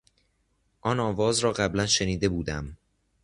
آن 0.81 0.99
آواز 0.99 1.39
را 1.39 1.51
قبلا 1.51 1.85
شنیده 1.85 2.29
بودم. 2.29 2.77